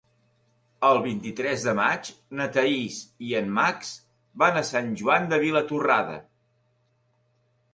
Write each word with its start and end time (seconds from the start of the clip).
El 0.87 0.99
vint-i-tres 1.01 1.65
de 1.67 1.73
maig 1.79 2.09
na 2.39 2.47
Thaís 2.55 2.97
i 3.27 3.37
en 3.41 3.51
Max 3.59 3.91
van 4.45 4.59
a 4.63 4.65
Sant 4.71 4.89
Joan 5.03 5.29
de 5.35 5.41
Vilatorrada. 5.45 6.17